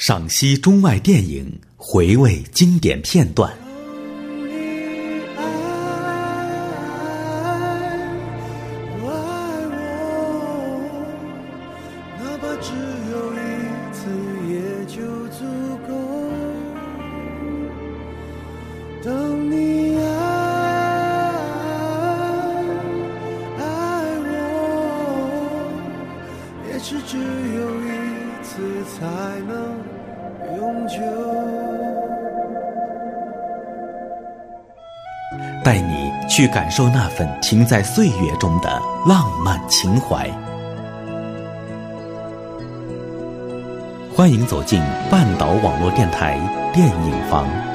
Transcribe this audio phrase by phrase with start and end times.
[0.00, 3.52] 赏析中外电影，回味经典片段。
[3.54, 5.44] 等你爱爱
[9.02, 9.04] 我。
[12.18, 12.72] 哪怕只
[13.10, 13.36] 有一
[13.92, 14.00] 次，
[14.48, 15.44] 也就足
[15.86, 15.92] 够。
[19.04, 20.00] 等你爱
[23.58, 23.62] 爱
[24.24, 24.32] 我。
[26.72, 27.86] 也是只有一
[28.42, 28.48] 次
[28.98, 29.04] 才。
[35.62, 40.28] 带你去感受那份停在岁月中的浪漫情怀。
[44.14, 46.38] 欢迎走进半岛网络电台
[46.72, 47.69] 电影房。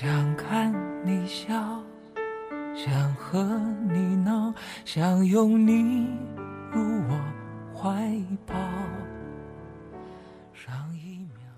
[0.00, 0.72] 想看
[1.04, 1.78] 你笑，
[2.74, 3.44] 想和
[3.86, 4.54] 你闹，
[4.86, 6.08] 想拥你
[6.72, 7.20] 入我
[7.76, 8.10] 怀
[8.46, 8.54] 抱。
[10.54, 11.50] 上一秒，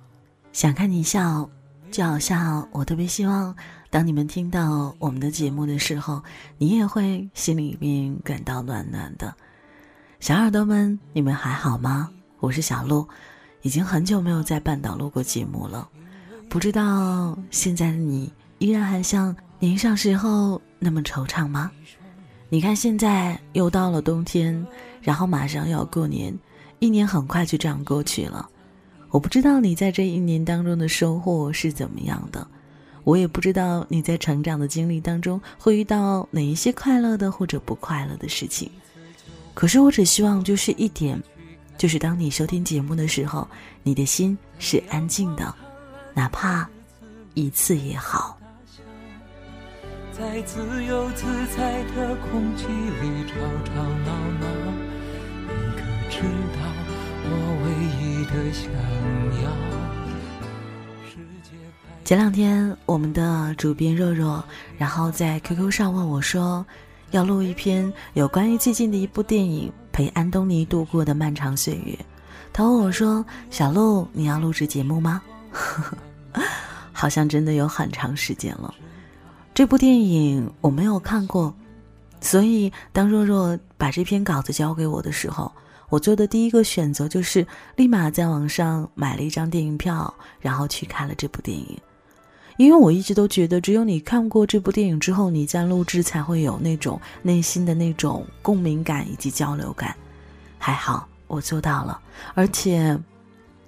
[0.52, 1.48] 想看你笑，
[1.92, 3.54] 就好像我特别希望，
[3.90, 6.20] 当你们听到我们的节目的时候，
[6.58, 9.32] 你也会心里面感到暖暖的。
[10.18, 12.10] 小耳朵们，你们还好吗？
[12.40, 13.06] 我是小鹿，
[13.60, 15.88] 已经很久没有在半岛录过节目了。
[16.52, 21.72] 不知道现在的你依然还像年少时候那么惆怅吗？
[22.50, 24.66] 你看现在又到了冬天，
[25.00, 26.38] 然后马上要过年，
[26.78, 28.46] 一年很快就这样过去了。
[29.08, 32.46] 我不知道你在这一年当中的收获是怎么样的，
[33.02, 38.70] 我也不知道你在成长的经历当中会遇到哪一些快乐的或者不快乐的事情。
[39.54, 41.18] 可是我只希望就是一点，
[41.78, 43.48] 就是当你收听节目的时候，
[43.82, 45.54] 你的心是安静的。
[46.14, 46.68] 哪怕
[47.34, 48.38] 一次也好。
[50.12, 51.24] 在自由自
[51.56, 53.34] 在的空气里吵
[53.64, 54.46] 吵闹闹，
[55.48, 55.80] 你可
[56.10, 56.60] 知道
[57.24, 57.30] 我
[57.64, 57.66] 唯
[57.98, 58.70] 一的想
[59.42, 59.44] 要？
[62.04, 64.44] 前两天我们的主编若若，
[64.76, 66.64] 然后在 QQ 上问我说，
[67.12, 71.94] 要录一篇有关于最近的一部电影《陪安东尼度过的漫长岁月》。
[72.52, 75.96] 他问我说：“小鹿，你要录制节目吗？”呵
[76.32, 76.42] 呵
[76.92, 78.72] 好像真的有很长时间了。
[79.54, 81.54] 这部电影我没有看过，
[82.20, 85.52] 所以当若若把这篇稿子交给我的时候，
[85.88, 87.46] 我做的第一个选择就是
[87.76, 91.78] 立马在网上买了一张电影票，然后去看了这部电影。
[92.56, 99.94] 因为我一直都觉得，只有你看过这部电影之后，你在录制才会有那种内心的那种共鸣感以及交流感。
[100.58, 102.00] 还好我做到了，
[102.34, 102.98] 而且。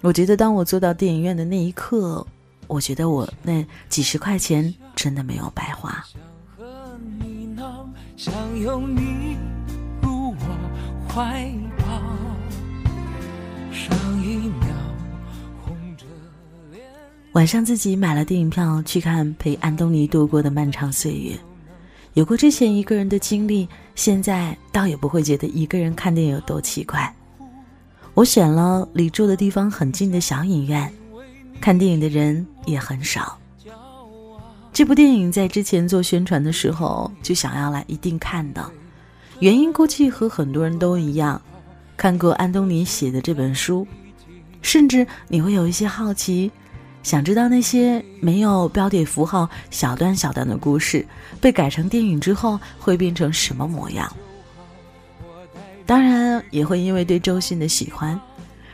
[0.05, 2.27] 我觉得，当我坐到电影院的那一刻，
[2.67, 6.05] 我觉得我那几十块钱真的没有白花。
[17.33, 21.35] 晚上自己买了电影票去看陪安东尼度过的漫长岁月，
[22.13, 27.11] 有过之前一个人的经历，现在倒也不会觉得一个人看电影有多奇怪。
[28.15, 30.93] 我选了离住的地方很近的小影院，
[31.61, 33.37] 看电影的人也很少。
[34.73, 38.65] 这部电影在之前做宣传的时候就想要来一定看的，
[39.41, 41.41] 原因估计和很多人都一样，
[41.97, 43.85] 看过安东尼写的这本书，
[44.63, 46.53] 甚至你会有一些好奇，
[47.03, 51.05] 想知道那些没有标点符号、小段小段的故事
[51.41, 54.11] 被改成电影之后会变成什么模样。
[55.87, 58.19] 当然也会因为对周迅的喜欢，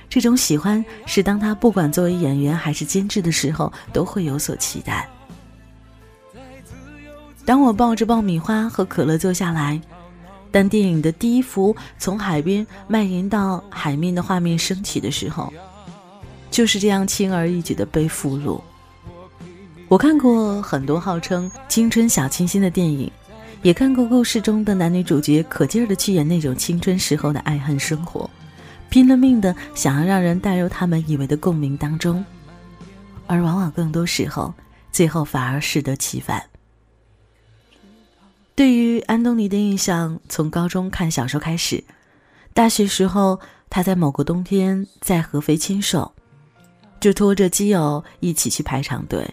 [0.09, 5.09] 这种喜欢是当他不管作为演员还是监制的时候都会有所期待。
[7.45, 9.81] 当我抱着爆米花和可乐坐下来，
[10.53, 15.53] 当电影的第一幅从海边蔓延到海面的画面升起的时候，
[16.51, 18.61] 就是这样轻而易举的被俘虏。
[19.89, 23.11] 我看过很多号称青春小清新的电影。
[23.63, 28.29] 也看过故事中的男女主角可劲儿的去演那种青春时候的爱恨生活，
[28.89, 32.25] 拼了命的想要让人带入他们以为的共鸣当中，
[33.27, 34.55] 而往往更多时候，
[34.91, 36.43] 最后反而适得其反。
[38.55, 41.85] 对于安东尼的印象，从高中看小说开始，
[42.55, 46.11] 大学时候他在某个冬天在合肥亲手，
[46.99, 49.29] 就拖着基友一起去排长队。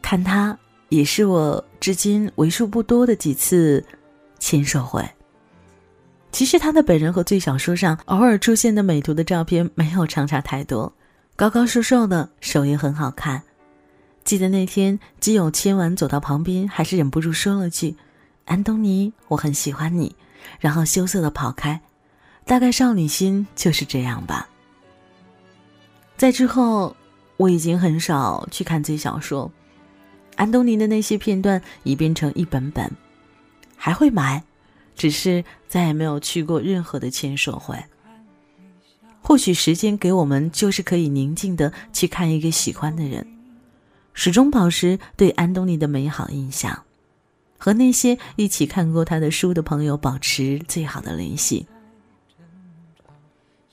[0.00, 3.84] 看他，也是我至今为数不多的几次
[4.38, 5.04] 牵手会。
[6.32, 10.92] 其实他的本人和最小说上偶尔出现的美图的照片没有相差太多，
[11.34, 13.42] 高高瘦瘦的，手也很好看。
[14.22, 17.96] 记得那天基友签完走到旁边，还是忍不住说了句
[18.44, 20.14] ：“安东尼，我很喜欢你。”
[20.60, 21.80] 然后羞涩的跑开。
[22.44, 24.48] 大概少女心就是这样吧。
[26.16, 26.94] 在之后，
[27.36, 29.50] 我已经很少去看这小说，
[30.36, 32.90] 安东尼的那些片段已变成一本本，
[33.74, 34.42] 还会买，
[34.94, 37.76] 只是再也没有去过任何的签售会。
[39.20, 43.26] 或许时间给我们就是可以宁静的去看一个喜欢的人，
[44.14, 46.84] 始终保持对安东尼的美好印象，
[47.58, 51.66] 和那些一起看过他的书的朋友保持最好的联系。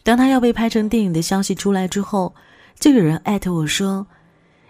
[0.01, 2.33] 当他要被拍成电影的消息出来之后，
[2.79, 4.07] 就有人艾特我说：“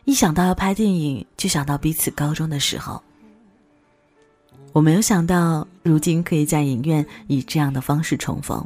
[0.05, 3.01] 一想到要拍电影，就想到彼此高中的时候。”
[4.73, 8.65] 我没有想到，如今可以在影院以这样的方式重逢。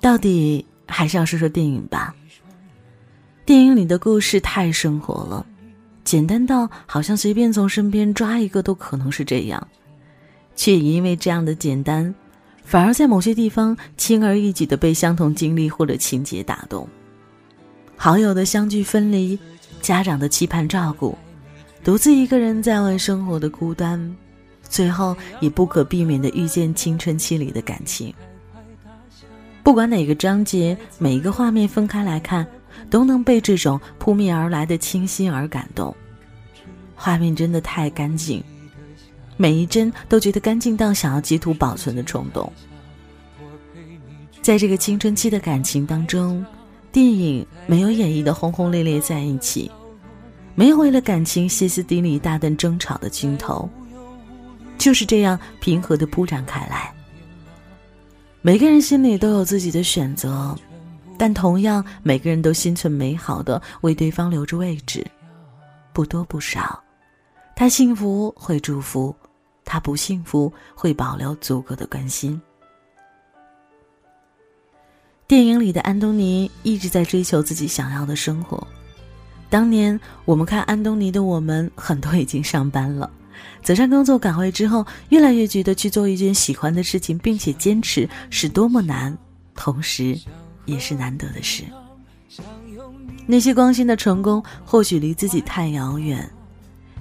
[0.00, 2.14] 到底还是要说说电影吧。
[3.44, 5.44] 电影里的故事太生活了，
[6.02, 9.68] 简单到好像随便从身边抓一个都可能是这样，
[10.56, 12.14] 却也因为这样的简单。
[12.64, 16.88] 反而在某些地方轻而易举的被相同经历或者情节打动，
[17.96, 19.38] 好友的相聚分离，
[19.80, 21.16] 家长的期盼照顾，
[21.82, 24.16] 独自一个人在外生活的孤单，
[24.68, 28.12] 最后也不可避免的遇见青春期里的感情。
[29.62, 32.46] 不管哪个章节，每一个画面分开来看，
[32.88, 35.94] 都能被这种扑面而来的清新而感动。
[36.94, 38.42] 画面真的太干净。
[39.36, 42.52] 每一帧都觉得干净到想要截图保存的冲动。
[44.42, 46.44] 在这个青春期的感情当中，
[46.90, 49.70] 电影没有演绎的轰轰烈烈在一起，
[50.54, 53.68] 没有为了感情歇斯底里大段争吵的镜头，
[54.78, 56.92] 就是这样平和的铺展开来。
[58.40, 60.56] 每个人心里都有自己的选择，
[61.18, 65.06] 但同样每个人都心存美好的为对方留着位置，
[65.92, 66.82] 不多不少。
[67.54, 69.14] 他幸福会祝福。
[69.64, 72.40] 他不幸福，会保留足够的关心。
[75.28, 78.66] 电影里的安东尼一直在追求自己想要的生活。
[79.50, 83.10] 当年我们看安东尼的我们，很多已经上班了，
[83.62, 89.18] 走上工作岗位之后，越来越觉得去做一件喜欢的事情，并且坚持是多么难，
[89.54, 90.18] 同时
[90.64, 91.62] 也是难得的事。
[93.26, 96.26] 那些光鲜的成功，或许离自己太遥远。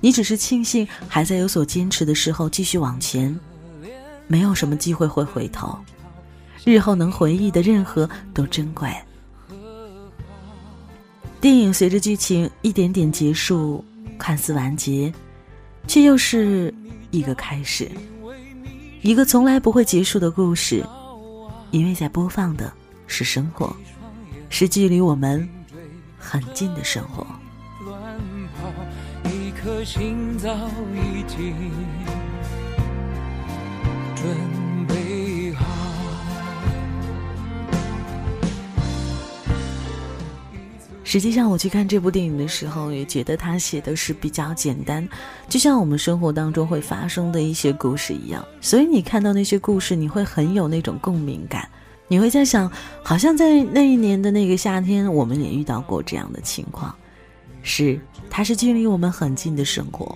[0.01, 3.39] 你只是庆幸还在有所坚持的时候继续往前，
[4.27, 5.79] 没有什么机会会回头，
[6.65, 8.89] 日后能回忆的任何都珍贵。
[11.39, 13.83] 电影随着剧情一点点结束，
[14.17, 15.13] 看似完结，
[15.87, 16.73] 却又是
[17.11, 17.89] 一个开始，
[19.01, 20.83] 一个从来不会结束的故事，
[21.71, 22.73] 因为在播放的
[23.05, 23.75] 是生活，
[24.49, 25.47] 是距离我们
[26.17, 27.25] 很近的生活
[29.25, 29.47] 一。
[29.67, 30.55] 颗心早
[30.95, 31.53] 已经
[41.09, 45.07] 实际上，我去看这部电影的时候，也觉得他写的是比较简单，
[45.47, 48.45] 就像我们生活当中会发生的一些故事一样。
[48.59, 51.65] 所以你看到那些故事，你会很有那种共鸣感，
[52.09, 52.69] 你会在想，
[53.01, 56.93] 好像在那一年的那个夏天，我们也遇到过这样的情况。
[57.63, 57.97] 是，
[58.29, 60.13] 它是距离我们很近的生活。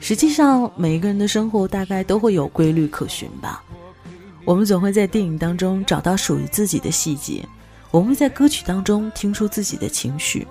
[0.00, 3.64] 实际上，每一个人的生活大概都会有规律可循吧。
[4.44, 7.42] 我们总会在电影当中找到属于自己的细节，
[7.90, 10.46] 我会在歌曲当中听出自己的情绪，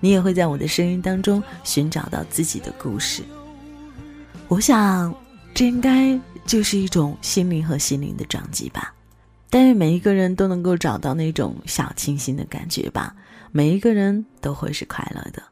[0.00, 3.22] 你也会在我的声音当中寻找到自己的故事。
[4.48, 5.14] 我想，
[5.52, 8.94] 这应该就是一种心灵和心灵的撞击吧。
[9.50, 13.14] 但愿每一个人都能够找到那种小清新的感觉吧。
[13.50, 15.42] 每一个人都会是快乐的，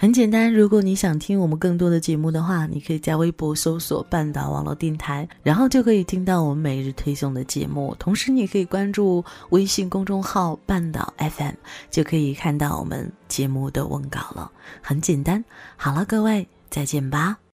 [0.00, 0.50] 很简单。
[0.50, 7.94] 如果你想听我们更多的节目的话，你可以在微博搜索“半岛网络电台”，然后就可以听到我们每日推送的节目。
[7.98, 11.52] 同时，你可以关注微信公众号“半岛 FM”，
[11.90, 14.50] 就可以看到我们节目的文稿了。
[14.80, 15.44] 很简单。
[15.76, 17.40] 好了，各位，再见吧。